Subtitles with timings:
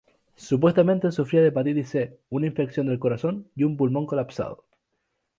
[0.47, 4.65] Supuestamente sufría de hepatitis C, una infección del corazón y un pulmón colapsado.